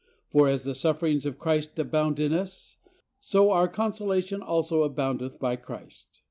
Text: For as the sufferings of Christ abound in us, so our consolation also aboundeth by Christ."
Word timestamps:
For 0.33 0.49
as 0.49 0.63
the 0.63 0.73
sufferings 0.73 1.27
of 1.27 1.37
Christ 1.37 1.77
abound 1.77 2.19
in 2.19 2.33
us, 2.33 2.77
so 3.19 3.51
our 3.51 3.67
consolation 3.67 4.41
also 4.41 4.81
aboundeth 4.81 5.37
by 5.37 5.55
Christ." 5.57 6.17